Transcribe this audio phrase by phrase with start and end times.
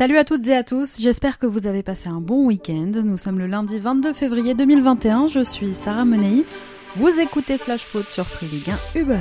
[0.00, 2.90] Salut à toutes et à tous, j'espère que vous avez passé un bon week-end.
[3.04, 6.46] Nous sommes le lundi 22 février 2021, je suis Sarah Menei.
[6.96, 9.18] Vous écoutez Flash Foot sur Free Ligue 1 Uber.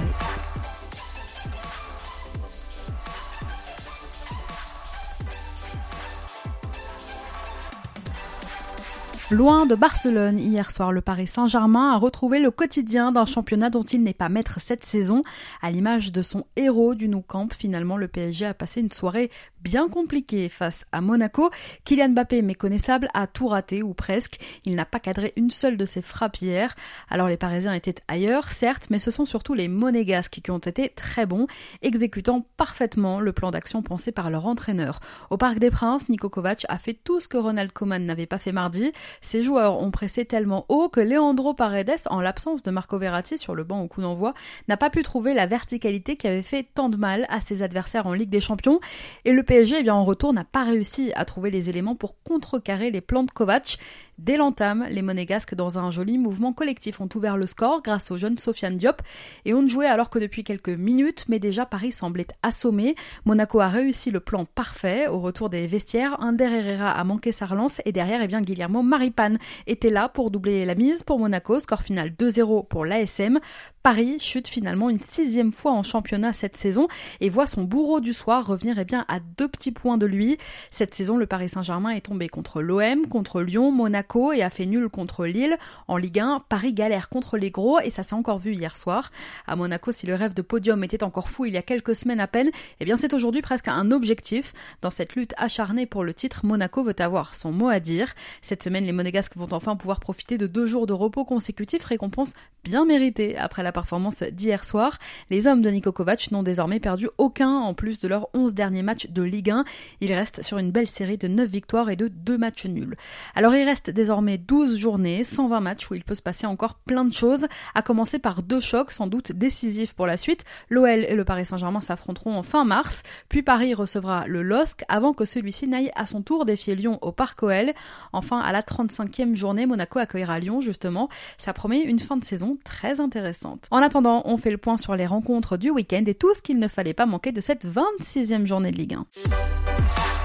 [9.31, 13.83] Loin de Barcelone, hier soir, le Paris Saint-Germain a retrouvé le quotidien d'un championnat dont
[13.83, 15.21] il n'est pas maître cette saison.
[15.61, 19.29] À l'image de son héros du Nou Camp, finalement, le PSG a passé une soirée
[19.61, 21.51] bien compliquée face à Monaco.
[21.83, 24.39] Kylian Mbappé, méconnaissable, a tout raté, ou presque.
[24.65, 26.73] Il n'a pas cadré une seule de ses frappes hier.
[27.07, 30.89] Alors les Parisiens étaient ailleurs, certes, mais ce sont surtout les Monégasques qui ont été
[30.89, 31.45] très bons,
[31.83, 35.01] exécutant parfaitement le plan d'action pensé par leur entraîneur.
[35.29, 38.39] Au Parc des Princes, Niko Kovac a fait tout ce que Ronald Koeman n'avait pas
[38.39, 38.91] fait mardi.
[39.21, 43.55] Ces joueurs ont pressé tellement haut que Leandro Paredes, en l'absence de Marco Verratti sur
[43.55, 44.33] le banc au coup d'envoi,
[44.67, 48.07] n'a pas pu trouver la verticalité qui avait fait tant de mal à ses adversaires
[48.07, 48.79] en Ligue des Champions.
[49.25, 52.21] Et le PSG, eh bien, en retour, n'a pas réussi à trouver les éléments pour
[52.23, 53.77] contrecarrer les plans de Kovac.
[54.21, 58.17] Dès l'entame, les Monégasques, dans un joli mouvement collectif, ont ouvert le score grâce au
[58.17, 59.01] jeune Sofiane Diop
[59.45, 62.95] et on jouait alors que depuis quelques minutes, mais déjà Paris semblait assommé.
[63.23, 65.07] Monaco a réussi le plan parfait.
[65.07, 69.37] Au retour des vestiaires, Under Herrera a manqué sa relance et derrière, eh Guillermo Maripane
[69.67, 71.57] était là pour doubler la mise pour Monaco.
[71.61, 73.39] Score final 2-0 pour l'ASM.
[73.83, 76.89] Paris chute finalement une sixième fois en championnat cette saison
[77.21, 80.37] et voit son bourreau du soir revenir eh bien, à deux petits points de lui.
[80.71, 84.65] Cette saison, le Paris Saint-Germain est tombé contre l'OM, contre Lyon, Monaco et a fait
[84.65, 85.57] nul contre Lille.
[85.87, 89.11] En Ligue 1, Paris galère contre les gros et ça s'est encore vu hier soir.
[89.45, 92.19] À Monaco, si le rêve de podium était encore fou il y a quelques semaines
[92.19, 92.49] à peine,
[92.79, 94.53] eh bien c'est aujourd'hui presque un objectif.
[94.81, 98.13] Dans cette lutte acharnée pour le titre, Monaco veut avoir son mot à dire.
[98.41, 102.33] Cette semaine, les Monégasques vont enfin pouvoir profiter de deux jours de repos consécutifs, récompense
[102.63, 104.97] bien méritée après la performance d'hier soir.
[105.29, 108.83] Les hommes de Niko Kovac n'ont désormais perdu aucun en plus de leurs 11 derniers
[108.83, 109.65] matchs de Ligue 1.
[110.01, 112.97] Ils restent sur une belle série de 9 victoires et de 2 matchs nuls.
[113.35, 117.03] Alors il reste désormais 12 journées, 120 matchs où il peut se passer encore plein
[117.03, 120.45] de choses, à commencer par deux chocs sans doute décisifs pour la suite.
[120.69, 125.11] L'OL et le Paris Saint-Germain s'affronteront en fin mars, puis Paris recevra le LOSC avant
[125.11, 127.73] que celui-ci n'aille à son tour défier Lyon au Parc OL.
[128.13, 131.09] Enfin, à la 35e journée, Monaco accueillera Lyon justement.
[131.37, 133.67] Ça promet une fin de saison très intéressante.
[133.69, 136.59] En attendant, on fait le point sur les rencontres du week-end et tout ce qu'il
[136.59, 140.18] ne fallait pas manquer de cette 26e journée de Ligue 1.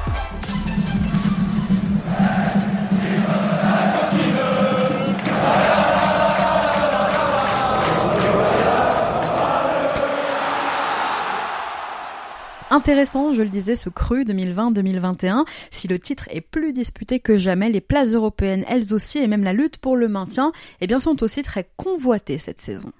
[12.74, 15.44] Intéressant, je le disais, ce cru 2020-2021.
[15.70, 19.44] Si le titre est plus disputé que jamais, les places européennes, elles aussi, et même
[19.44, 22.90] la lutte pour le maintien, eh sont aussi très convoitées cette saison.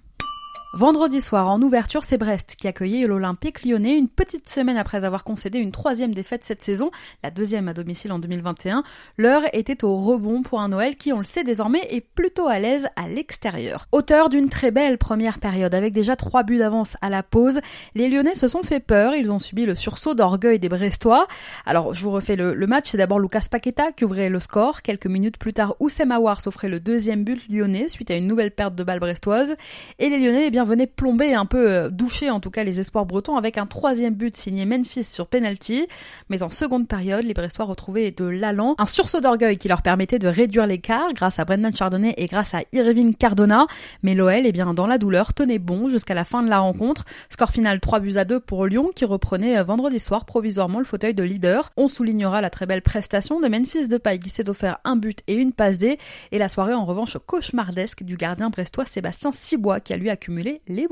[0.76, 5.22] Vendredi soir, en ouverture, c'est Brest qui accueillait l'Olympique lyonnais une petite semaine après avoir
[5.22, 6.90] concédé une troisième défaite cette saison,
[7.22, 8.82] la deuxième à domicile en 2021.
[9.16, 12.58] L'heure était au rebond pour un Noël qui, on le sait désormais, est plutôt à
[12.58, 13.86] l'aise à l'extérieur.
[13.92, 17.60] Auteur d'une très belle première période avec déjà trois buts d'avance à la pause,
[17.94, 21.28] les Lyonnais se sont fait peur, ils ont subi le sursaut d'orgueil des Brestois.
[21.66, 24.82] Alors, je vous refais le, match, c'est d'abord Lucas Paqueta qui ouvrait le score.
[24.82, 28.50] Quelques minutes plus tard, Oussem Aouar s'offrait le deuxième but lyonnais suite à une nouvelle
[28.50, 29.54] perte de balle brestoise.
[30.00, 32.80] Et les Lyonnais, eh bien, venait plomber, un peu euh, doucher en tout cas les
[32.80, 35.86] espoirs bretons avec un troisième but signé Memphis sur penalty.
[36.28, 40.18] Mais en seconde période, les Brestois retrouvaient de l'allant, un sursaut d'orgueil qui leur permettait
[40.18, 43.66] de réduire l'écart grâce à Brendan Chardonnay et grâce à Irving Cardona.
[44.02, 47.04] Mais l'OL, eh bien, dans la douleur, tenait bon jusqu'à la fin de la rencontre.
[47.30, 50.84] Score final 3 buts à 2 pour Lyon qui reprenait euh, vendredi soir provisoirement le
[50.84, 51.70] fauteuil de leader.
[51.76, 55.34] On soulignera la très belle prestation de Memphis Depay qui s'est offert un but et
[55.34, 55.98] une passe D
[56.32, 60.53] et la soirée en revanche cauchemardesque du gardien brestois Sébastien Cibois qui a lui accumulé
[60.68, 60.86] les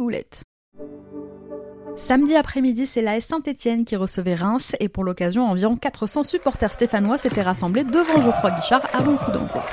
[1.96, 7.18] Samedi après-midi, c'est l'AS Saint-Etienne qui recevait Reims et pour l'occasion, environ 400 supporters stéphanois
[7.18, 9.64] s'étaient rassemblés devant Geoffroy Guichard avant le coup d'envoi.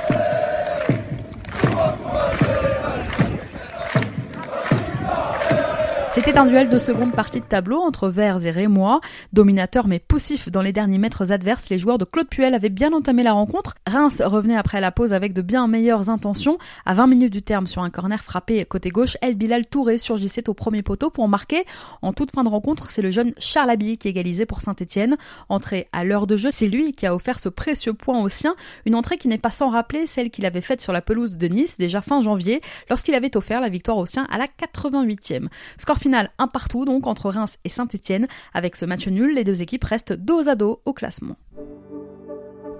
[6.12, 9.00] C'était un duel de seconde partie de tableau entre Vers et Rémois.
[9.32, 12.92] Dominateur mais poussif dans les derniers mètres adverses, les joueurs de Claude Puel avaient bien
[12.92, 13.76] entamé la rencontre.
[13.86, 16.58] Reims revenait après la pause avec de bien meilleures intentions.
[16.84, 20.48] À 20 minutes du terme sur un corner frappé côté gauche, El Bilal Touré surgissait
[20.48, 21.64] au premier poteau pour marquer.
[22.02, 25.16] En toute fin de rencontre, c'est le jeune Charles Abilly qui égalisait pour Saint-Etienne.
[25.48, 28.56] Entré à l'heure de jeu, c'est lui qui a offert ce précieux point au sien.
[28.84, 31.46] Une entrée qui n'est pas sans rappeler celle qu'il avait faite sur la pelouse de
[31.46, 35.46] Nice déjà fin janvier lorsqu'il avait offert la victoire au sien à la 88e.
[35.78, 38.26] Score final un partout donc entre Reims et Saint-Etienne.
[38.54, 41.36] Avec ce match nul, les deux équipes restent dos à dos au classement.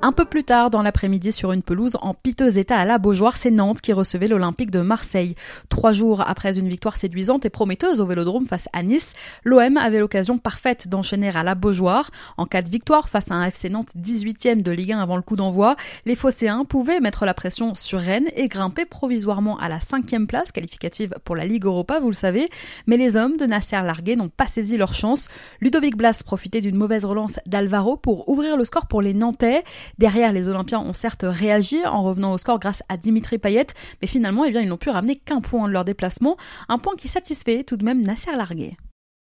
[0.03, 3.37] Un peu plus tard dans l'après-midi sur une pelouse en piteux état à la Beaujoire,
[3.37, 5.35] c'est Nantes qui recevait l'Olympique de Marseille.
[5.69, 9.13] Trois jours après une victoire séduisante et prometteuse au Vélodrome face à Nice,
[9.45, 12.11] l'OM avait l'occasion parfaite d'enchaîner à la Beaujoire.
[12.39, 15.23] En cas de victoire face à un FC Nantes 18e de Ligue 1 avant le
[15.23, 15.77] coup d'envoi,
[16.07, 20.51] les Phocéens pouvaient mettre la pression sur Rennes et grimper provisoirement à la cinquième place
[20.51, 22.49] qualificative pour la Ligue Europa, vous le savez.
[22.87, 25.29] Mais les hommes de Nasser Largué n'ont pas saisi leur chance.
[25.61, 29.63] Ludovic Blas profitait d'une mauvaise relance d'Alvaro pour ouvrir le score pour les Nantais.
[29.99, 33.67] Derrière, les Olympiens ont certes réagi en revenant au score grâce à Dimitri Payet,
[34.01, 36.37] mais finalement, eh bien, ils n'ont pu ramener qu'un point de leur déplacement,
[36.69, 38.77] un point qui satisfait tout de même Nasser Largué.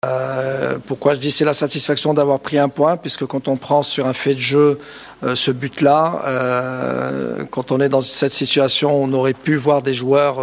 [0.06, 3.82] Euh, pourquoi je dis c'est la satisfaction d'avoir pris un point, puisque quand on prend
[3.82, 4.78] sur un fait de jeu
[5.22, 9.92] euh, ce but-là, euh, quand on est dans cette situation, on aurait pu voir des
[9.92, 10.40] joueurs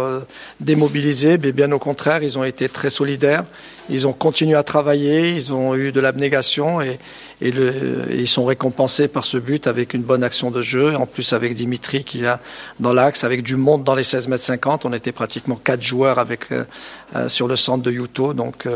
[0.60, 3.46] démobilisés, mais bien au contraire, ils ont été très solidaires,
[3.90, 7.00] ils ont continué à travailler, ils ont eu de l'abnégation et,
[7.40, 11.06] et, le, ils sont récompensés par ce but avec une bonne action de jeu, en
[11.06, 12.40] plus avec Dimitri qui a
[12.80, 16.18] dans l'axe, avec du monde dans les 16 mètres 50, on était pratiquement quatre joueurs
[16.18, 16.46] avec
[17.28, 18.66] sur le centre de Yuto, donc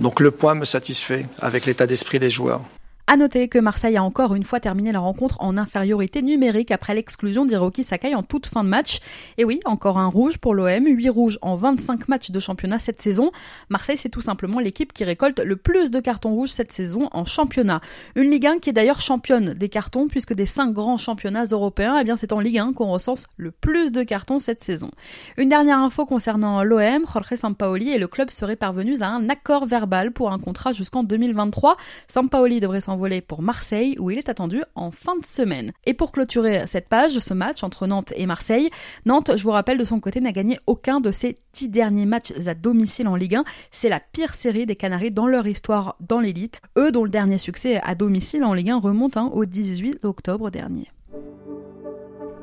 [0.00, 2.60] donc le point me satisfait avec l'état d'esprit des joueurs.
[3.08, 6.92] À noter que Marseille a encore une fois terminé la rencontre en infériorité numérique après
[6.92, 8.98] l'exclusion d'Hiroki Sakai en toute fin de match.
[9.38, 13.00] Et oui, encore un rouge pour l'OM, 8 rouges en 25 matchs de championnat cette
[13.00, 13.30] saison.
[13.68, 17.24] Marseille, c'est tout simplement l'équipe qui récolte le plus de cartons rouges cette saison en
[17.24, 17.80] championnat.
[18.16, 21.98] Une Ligue 1 qui est d'ailleurs championne des cartons puisque des 5 grands championnats européens,
[22.00, 24.90] eh bien c'est en Ligue 1 qu'on recense le plus de cartons cette saison.
[25.36, 29.64] Une dernière info concernant l'OM, Jorge Sampaoli et le club seraient parvenus à un accord
[29.64, 31.76] verbal pour un contrat jusqu'en 2023.
[32.08, 35.72] Sampaoli devrait s'en volé pour Marseille où il est attendu en fin de semaine.
[35.84, 38.70] Et pour clôturer cette page, ce match entre Nantes et Marseille,
[39.04, 42.32] Nantes, je vous rappelle, de son côté n'a gagné aucun de ses dix derniers matchs
[42.46, 43.44] à domicile en Ligue 1.
[43.70, 46.60] C'est la pire série des Canaries dans leur histoire dans l'élite.
[46.78, 50.50] Eux dont le dernier succès à domicile en Ligue 1 remonte hein, au 18 octobre
[50.50, 50.90] dernier.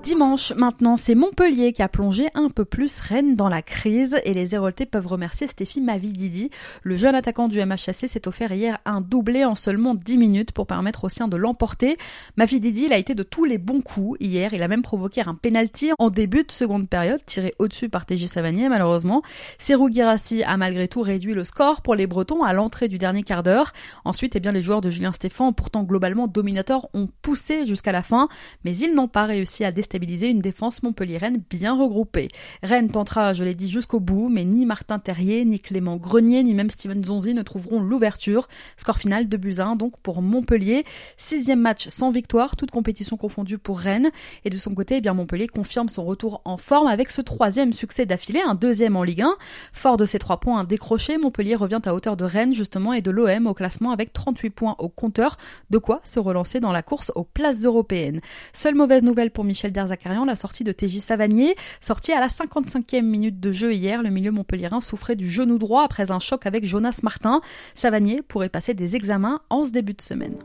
[0.03, 4.33] Dimanche, maintenant, c'est Montpellier qui a plongé un peu plus Rennes dans la crise et
[4.33, 6.49] les Héroltais peuvent remercier Stéphie Mavididi.
[6.81, 10.67] Le jeune attaquant du MHSC s'est offert hier un doublé en seulement 10 minutes pour
[10.67, 11.95] permettre aux siens de l'emporter.
[12.35, 14.53] Mavididi, il a été de tous les bons coups hier.
[14.53, 18.25] Il a même provoqué un penalty en début de seconde période, tiré au-dessus par TJ
[18.25, 19.21] Savanier, malheureusement.
[19.57, 23.23] Serou Girassi a malgré tout réduit le score pour les Bretons à l'entrée du dernier
[23.23, 23.71] quart d'heure.
[24.03, 28.03] Ensuite, eh bien, les joueurs de Julien Stéphan, pourtant globalement dominateurs, ont poussé jusqu'à la
[28.03, 28.27] fin,
[28.65, 32.29] mais ils n'ont pas réussi à déstabiliser stabiliser une défense montpelliéraine bien regroupée.
[32.63, 36.55] Rennes tentera, je l'ai dit, jusqu'au bout, mais ni Martin Terrier, ni Clément Grenier, ni
[36.55, 38.47] même Steven Zonzi ne trouveront l'ouverture.
[38.75, 40.83] Score final de Buzyn, donc pour Montpellier.
[41.15, 44.09] Sixième match sans victoire, toute compétition confondue pour Rennes.
[44.45, 47.71] Et de son côté, eh bien Montpellier confirme son retour en forme avec ce troisième
[47.71, 49.35] succès d'affilée, un deuxième en Ligue 1.
[49.73, 53.11] Fort de ces trois points décrochés, Montpellier revient à hauteur de Rennes justement et de
[53.11, 55.37] l'OM au classement avec 38 points au compteur.
[55.69, 58.21] De quoi se relancer dans la course aux places européennes.
[58.53, 61.55] Seule mauvaise nouvelle pour Michel Zakarian, la sortie de TJ Savanier.
[61.81, 65.83] Sorti à la 55e minute de jeu hier, le milieu montpelliérain souffrait du genou droit
[65.83, 67.41] après un choc avec Jonas Martin.
[67.75, 70.35] Savanier pourrait passer des examens en ce début de semaine.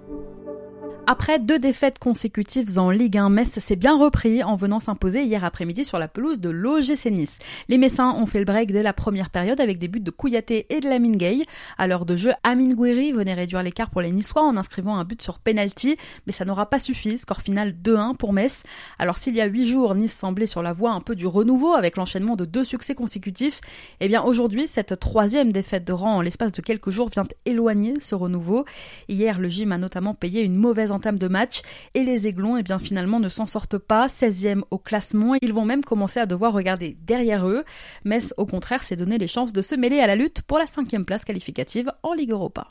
[1.10, 5.42] Après deux défaites consécutives en Ligue 1, Metz s'est bien repris en venant s'imposer hier
[5.42, 7.38] après-midi sur la pelouse de l'OGC Nice.
[7.68, 10.66] Les Messins ont fait le break dès la première période avec des buts de Kouyaté
[10.68, 11.46] et de Lamine Gay.
[11.78, 15.04] À l'heure de jeu, Amin Gouiri venait réduire l'écart pour les Niçois en inscrivant un
[15.04, 15.96] but sur penalty,
[16.26, 17.16] mais ça n'aura pas suffi.
[17.16, 18.64] Score final 2-1 pour Metz.
[18.98, 21.72] Alors s'il y a huit jours, Nice semblait sur la voie un peu du renouveau
[21.72, 23.62] avec l'enchaînement de deux succès consécutifs,
[24.00, 27.94] eh bien aujourd'hui, cette troisième défaite de rang en l'espace de quelques jours vient éloigner
[28.02, 28.66] ce renouveau.
[29.08, 31.62] Hier, le gym a notamment payé une mauvaise de match
[31.94, 35.64] et les Aiglons eh bien finalement ne s'en sortent pas, 16e au classement, ils vont
[35.64, 37.64] même commencer à devoir regarder derrière eux.
[38.04, 40.66] Metz au contraire s'est donné les chances de se mêler à la lutte pour la
[40.66, 42.68] cinquième place qualificative en Ligue Europa.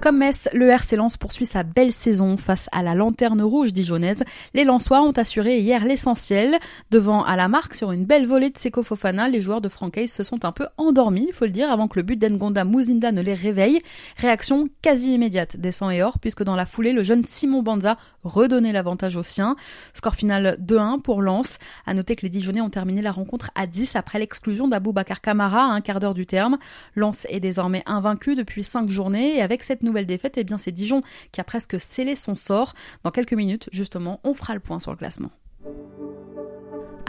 [0.00, 4.22] Comme Metz, le RC Lens poursuit sa belle saison face à la lanterne rouge dijonnaise.
[4.54, 6.56] Les Lensois ont assuré hier l'essentiel.
[6.92, 10.12] Devant à la marque sur une belle volée de Seko Fofana, les joueurs de Francaise
[10.12, 13.10] se sont un peu endormis, il faut le dire, avant que le but d'Engonda Muzinda
[13.10, 13.80] ne les réveille.
[14.18, 17.98] Réaction quasi immédiate des 100 et or, puisque dans la foulée, le jeune Simon Banza
[18.22, 19.56] redonnait l'avantage aux siens.
[19.94, 21.58] Score final 2-1 pour Lens.
[21.86, 25.20] À noter que les Dijonnais ont terminé la rencontre à 10 après l'exclusion d'Abou Bakar
[25.20, 26.56] Kamara à un quart d'heure du terme.
[26.94, 30.72] Lens est désormais invaincu depuis 5 journées et avec cette nouvelle défaite, eh bien c'est
[30.72, 31.02] Dijon
[31.32, 32.74] qui a presque scellé son sort.
[33.02, 35.30] Dans quelques minutes, justement, on fera le point sur le classement.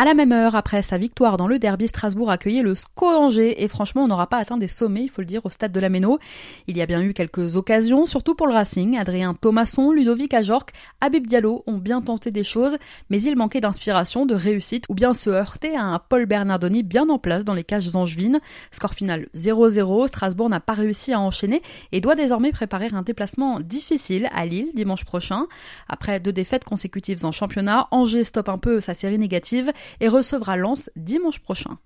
[0.01, 3.61] À la même heure, après sa victoire dans le derby, Strasbourg accueillait le SCO Angers
[3.61, 5.79] et franchement, on n'aura pas atteint des sommets, il faut le dire, au stade de
[5.81, 6.19] la Méno.
[6.67, 8.97] Il y a bien eu quelques occasions, surtout pour le Racing.
[8.97, 10.67] Adrien Thomasson, Ludovic Ajorc,
[11.01, 12.77] Habib Diallo ont bien tenté des choses,
[13.09, 17.09] mais il manquait d'inspiration, de réussite ou bien se heurter à un Paul Bernardoni bien
[17.09, 18.39] en place dans les cages angevines.
[18.71, 23.59] Score final 0-0, Strasbourg n'a pas réussi à enchaîner et doit désormais préparer un déplacement
[23.59, 25.47] difficile à Lille dimanche prochain.
[25.89, 30.57] Après deux défaites consécutives en championnat, Angers stoppe un peu sa série négative et recevra
[30.57, 31.77] Lens dimanche prochain.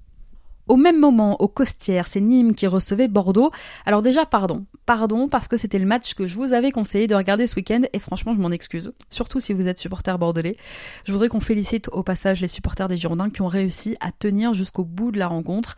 [0.70, 3.52] Au même moment, au Costières, c'est Nîmes qui recevait Bordeaux.
[3.86, 4.66] Alors déjà, pardon.
[4.86, 7.82] Pardon parce que c'était le match que je vous avais conseillé de regarder ce week-end
[7.92, 8.94] et franchement, je m'en excuse.
[9.10, 10.56] Surtout si vous êtes supporter bordelais.
[11.06, 14.54] Je voudrais qu'on félicite au passage les supporters des Girondins qui ont réussi à tenir
[14.54, 15.76] jusqu'au bout de la rencontre.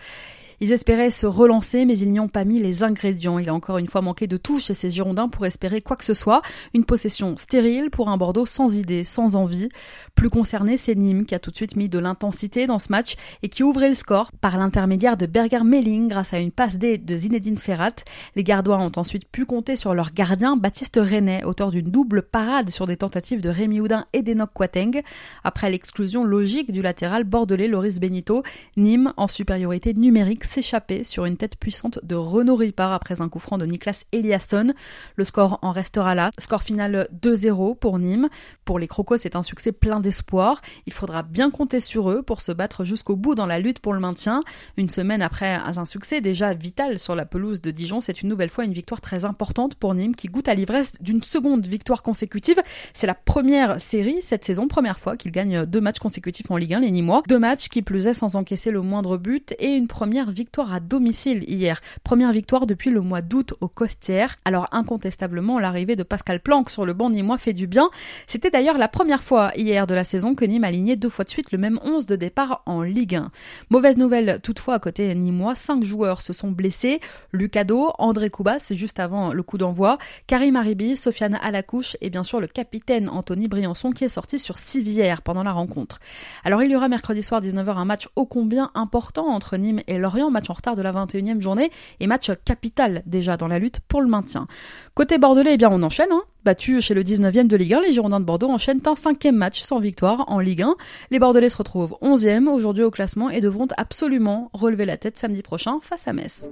[0.61, 3.39] Ils espéraient se relancer, mais ils n'y ont pas mis les ingrédients.
[3.39, 6.05] Il a encore une fois manqué de tout chez ces Girondins pour espérer quoi que
[6.05, 6.41] ce soit.
[6.73, 9.69] Une possession stérile pour un Bordeaux sans idée, sans envie.
[10.15, 13.15] Plus concerné, c'est Nîmes qui a tout de suite mis de l'intensité dans ce match
[13.43, 16.97] et qui ouvrait le score par l'intermédiaire de Berger Melling grâce à une passe D
[16.97, 17.95] de Zinedine Ferrat.
[18.35, 22.69] Les Gardois ont ensuite pu compter sur leur gardien Baptiste Renet, auteur d'une double parade
[22.69, 25.01] sur des tentatives de Rémi Houdin et d'Enoch Quateng.
[25.43, 28.43] Après l'exclusion logique du latéral bordelais Loris Benito,
[28.77, 33.39] Nîmes, en supériorité numérique, s'échapper sur une tête puissante de Renaud Ripard après un coup
[33.39, 34.73] franc de Niklas Eliasson.
[35.15, 36.31] Le score en restera là.
[36.39, 38.29] Score final 2-0 pour Nîmes.
[38.63, 40.61] Pour les Crocos, c'est un succès plein d'espoir.
[40.85, 43.93] Il faudra bien compter sur eux pour se battre jusqu'au bout dans la lutte pour
[43.93, 44.41] le maintien.
[44.77, 48.49] Une semaine après un succès déjà vital sur la pelouse de Dijon, c'est une nouvelle
[48.49, 52.61] fois une victoire très importante pour Nîmes qui goûte à l'ivresse d'une seconde victoire consécutive.
[52.93, 56.75] C'est la première série cette saison, première fois qu'ils gagnent deux matchs consécutifs en Ligue
[56.75, 57.23] 1, les Nîmois.
[57.27, 61.43] Deux matchs qui plus sans encaisser le moindre but et une première victoire à domicile
[61.47, 61.79] hier.
[62.03, 64.35] Première victoire depuis le mois d'août au Costières.
[64.43, 67.89] Alors incontestablement, l'arrivée de Pascal Planck sur le banc nîmois fait du bien.
[68.27, 71.29] C'était d'ailleurs la première fois hier de la saison que Nîmes alignait deux fois de
[71.29, 73.31] suite le même 11 de départ en Ligue 1.
[73.69, 76.99] Mauvaise nouvelle toutefois à côté nîmois, cinq joueurs se sont blessés.
[77.31, 82.41] Lucado, André Koubas juste avant le coup d'envoi, Karim Aribi, Sofiane Alacouche et bien sûr
[82.41, 85.99] le capitaine Anthony Briançon qui est sorti sur civière pendant la rencontre.
[86.43, 89.97] Alors il y aura mercredi soir 19h un match ô combien important entre Nîmes et
[89.97, 93.79] Lorient, match en retard de la 21e journée et match capital déjà dans la lutte
[93.81, 94.47] pour le maintien.
[94.93, 96.23] Côté bordelais, eh bien on enchaîne, hein.
[96.45, 99.61] Battu chez le 19e de Ligue 1, les Girondins de Bordeaux enchaînent un cinquième match
[99.61, 100.75] sans victoire en Ligue 1.
[101.09, 105.41] Les Bordelais se retrouvent 11e aujourd'hui au classement et devront absolument relever la tête samedi
[105.41, 106.51] prochain face à Metz.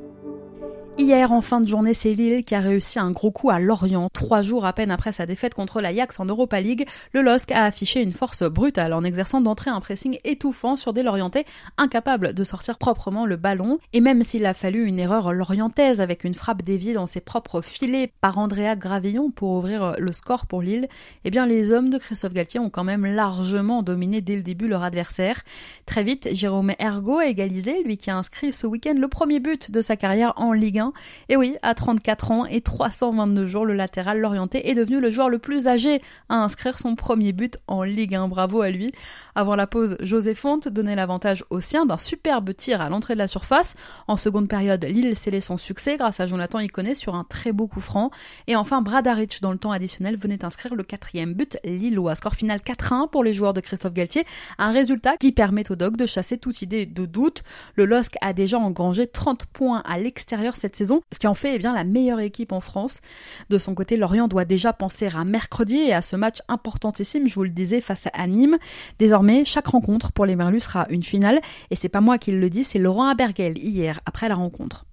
[0.99, 4.09] Hier, en fin de journée, c'est Lille qui a réussi un gros coup à Lorient.
[4.13, 7.63] Trois jours à peine après sa défaite contre l'Ajax en Europa League, le LOSC a
[7.63, 11.45] affiché une force brutale en exerçant d'entrer un pressing étouffant sur des Lorientais
[11.79, 13.79] incapables de sortir proprement le ballon.
[13.91, 17.61] Et même s'il a fallu une erreur lorientaise avec une frappe déviée dans ses propres
[17.61, 20.87] filets par Andrea Gravillon pour ouvrir le score pour Lille,
[21.25, 24.67] eh bien les hommes de Christophe Galtier ont quand même largement dominé dès le début
[24.67, 25.43] leur adversaire.
[25.85, 29.71] Très vite, Jérôme Ergo a égalisé, lui qui a inscrit ce week-end le premier but
[29.71, 30.93] de sa carrière en Ligue 1
[31.29, 35.29] et oui, à 34 ans et 322 jours, le latéral Lorienté est devenu le joueur
[35.29, 38.27] le plus âgé à inscrire son premier but en Ligue 1.
[38.27, 38.91] Bravo à lui.
[39.35, 43.19] Avant la pause, José Fonte donnait l'avantage au sien d'un superbe tir à l'entrée de
[43.19, 43.75] la surface.
[44.07, 47.67] En seconde période, Lille scellait son succès grâce à Jonathan Iconé sur un très beau
[47.67, 48.11] coup franc.
[48.47, 52.15] Et enfin, Bradaric, dans le temps additionnel, venait inscrire le quatrième but lillois.
[52.15, 54.25] Score final 4-1 pour les joueurs de Christophe Galtier.
[54.57, 57.43] Un résultat qui permet au Dog de chasser toute idée de doute.
[57.75, 61.55] Le LOSC a déjà engrangé 30 points à l'extérieur cette saison, ce qui en fait
[61.55, 63.01] eh bien, la meilleure équipe en France.
[63.49, 67.35] De son côté, Lorient doit déjà penser à mercredi et à ce match importantissime, je
[67.35, 68.57] vous le disais, face à Nîmes.
[68.99, 72.49] Désormais, chaque rencontre pour les Merlus sera une finale, et c'est pas moi qui le
[72.49, 74.85] dis, c'est Laurent Abergel hier, après la rencontre.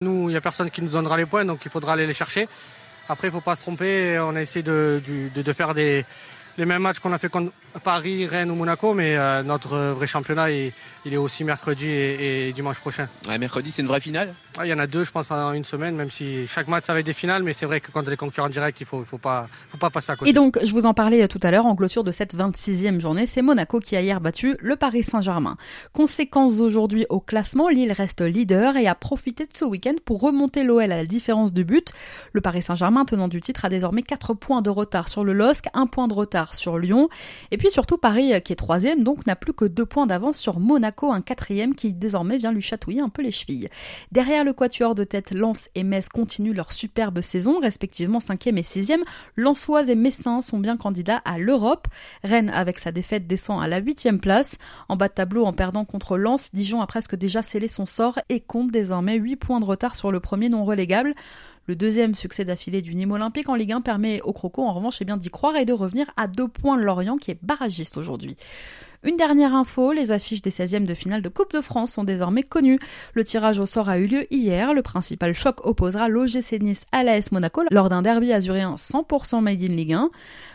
[0.00, 2.12] Nous, il n'y a personne qui nous donnera les points, donc il faudra aller les
[2.12, 2.48] chercher.
[3.08, 5.00] Après, il ne faut pas se tromper, on a essayé de,
[5.54, 6.04] faire les
[6.58, 10.50] mêmes matchs qu'on a fait contre Paris, Rennes ou Monaco, mais euh, notre vrai championnat,
[10.50, 10.72] il,
[11.06, 13.08] est aussi mercredi et, dimanche prochain.
[13.38, 14.34] mercredi, c'est une vraie finale?
[14.64, 16.92] Il y en a deux, je pense, en une semaine, même si chaque match, ça
[16.92, 19.18] va être des finales, mais c'est vrai que quand les concurrents directs, il faut, faut,
[19.18, 20.30] pas, faut pas passer à côté.
[20.30, 23.26] Et donc, je vous en parlais tout à l'heure, en clôture de cette 26e journée,
[23.26, 25.56] c'est Monaco qui a hier battu le Paris Saint-Germain.
[25.92, 30.64] Conséquence aujourd'hui au classement, Lille reste leader et a profité de ce week-end pour remonter
[30.64, 31.92] l'OL à la différence de but.
[32.32, 35.66] Le Paris Saint-Germain, tenant du titre, a désormais 4 points de retard sur le LOSC,
[35.74, 37.08] 1 point de retard sur Lyon.
[37.50, 40.60] Et puis surtout, Paris, qui est troisième, donc n'a plus que deux points d'avance sur
[40.60, 43.68] Monaco, un quatrième qui désormais vient lui chatouiller un peu les chevilles.
[44.12, 48.62] Derrière le quatuor de tête, Lens et Metz continuent leur superbe saison, respectivement cinquième et
[48.62, 49.04] sixième.
[49.36, 51.86] Lensois et Messins sont bien candidats à l'Europe.
[52.24, 54.56] Rennes, avec sa défaite, descend à la huitième place.
[54.88, 58.20] En bas de tableau, en perdant contre Lens, Dijon a presque déjà scellé son sort
[58.30, 61.14] et compte désormais 8 points de retard sur le premier non relégable.
[61.68, 65.02] Le deuxième succès d'affilée du Nîmes Olympique en Ligue 1 permet au Croco en revanche
[65.02, 67.98] eh bien d'y croire et de revenir à deux points de Lorient qui est barragiste
[67.98, 68.38] aujourd'hui.
[69.04, 72.42] Une dernière info, les affiches des 16e de finale de Coupe de France sont désormais
[72.42, 72.80] connues.
[73.14, 74.74] Le tirage au sort a eu lieu hier.
[74.74, 79.62] Le principal choc opposera l'OGC Nice à l'AS Monaco lors d'un derby azuréen 100% made
[79.62, 80.10] in Ligue 1.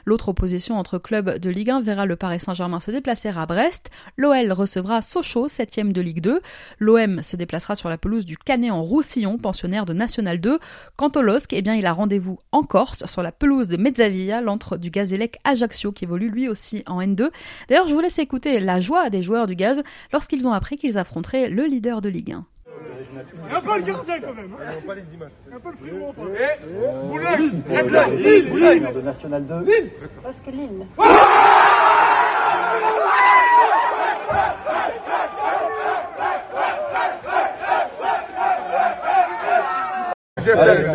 [0.06, 3.92] L'autre opposition entre clubs de Ligue 1 verra le Paris Saint-Germain se déplacer à Brest.
[4.18, 6.42] L'OL recevra Sochaux, 7e de Ligue 2.
[6.80, 10.60] L'OM se déplacera sur la pelouse du Canet en Roussillon, pensionnaire de National 2.
[11.04, 14.40] Quant au LOSC, eh bien, il a rendez-vous en Corse, sur la pelouse de Mezzavilla,
[14.40, 17.30] l'entre du Gazélec Ajaccio, qui évolue lui aussi en N2.
[17.68, 19.84] D'ailleurs, je vous laisse écouter la joie des joueurs du Gaz
[20.14, 22.46] lorsqu'ils ont appris qu'ils affronteraient le leader de Ligue 1.
[23.52, 24.56] un peu le gardien quand même.
[24.58, 24.76] Hein.
[24.88, 25.32] pas les images.
[25.54, 26.14] Un peu le frérot.
[28.94, 29.66] de National 2.
[30.24, 30.88] Parce que Lille.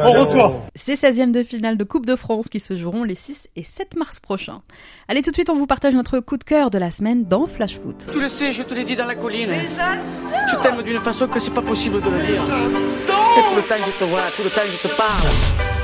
[0.04, 0.62] On reçoit.
[0.74, 3.96] Ces 16e de finale de Coupe de France qui se joueront les 6 et 7
[3.96, 4.62] mars prochains.
[5.08, 7.46] Allez, tout de suite, on vous partage notre coup de cœur de la semaine dans
[7.46, 8.08] Flash Foot.
[8.12, 9.50] Tu le sais, je te l'ai dit dans la colline.
[10.50, 12.42] Tu t'aimes d'une façon que c'est pas possible de le dire.
[12.42, 15.77] Et tout le temps, je te vois, tout le temps, je te parle.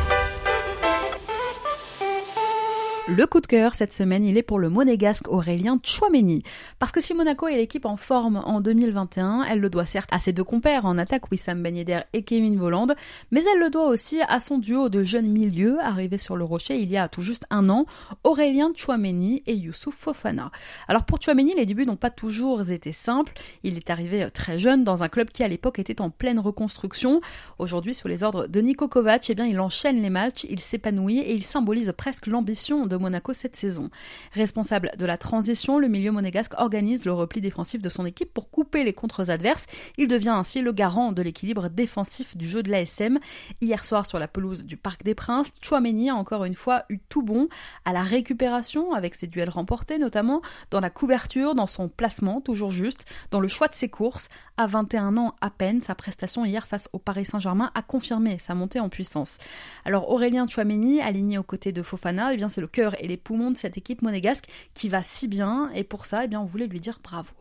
[3.07, 6.43] Le coup de cœur cette semaine, il est pour le monégasque Aurélien Chouameni.
[6.79, 10.19] Parce que si Monaco est l'équipe en forme en 2021, elle le doit certes à
[10.19, 12.87] ses deux compères en attaque Wissam Ben Yedder et Kevin Voland,
[13.31, 16.79] mais elle le doit aussi à son duo de jeunes milieux arrivés sur le rocher
[16.79, 17.85] il y a tout juste un an,
[18.25, 20.51] Aurélien Chouameni et Youssouf Fofana.
[20.89, 23.35] Alors pour Chouameni, les débuts n'ont pas toujours été simples.
[23.65, 27.21] Il est arrivé très jeune dans un club qui à l'époque était en pleine reconstruction.
[27.59, 31.19] Aujourd'hui, sous les ordres de Niko Kovac, eh bien, il enchaîne les matchs, il s'épanouit
[31.19, 33.91] et il symbolise presque l'ambition de Monaco cette saison.
[34.33, 38.51] Responsable de la transition, le milieu monégasque organise le repli défensif de son équipe pour
[38.51, 39.67] couper les contres adverses.
[39.99, 43.19] Il devient ainsi le garant de l'équilibre défensif du jeu de l'ASM.
[43.61, 46.99] Hier soir sur la pelouse du Parc des Princes, Chouameni a encore une fois eu
[46.99, 47.49] tout bon
[47.85, 52.71] à la récupération avec ses duels remportés notamment, dans la couverture, dans son placement toujours
[52.71, 54.29] juste, dans le choix de ses courses.
[54.57, 58.55] À 21 ans à peine, sa prestation hier face au Paris Saint-Germain a confirmé sa
[58.55, 59.39] montée en puissance.
[59.85, 62.67] Alors Aurélien Chouameni, aligné aux côtés de Fofana, eh bien c'est le
[62.99, 65.71] et les poumons de cette équipe monégasque qui va si bien.
[65.75, 67.33] Et pour ça, eh bien, on voulait lui dire bravo.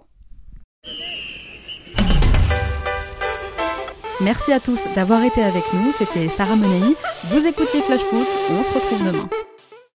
[4.22, 5.92] Merci à tous d'avoir été avec nous.
[5.92, 6.96] C'était Sarah Menei.
[7.26, 8.28] Vous écoutiez Flash Foot.
[8.52, 9.30] On se retrouve demain.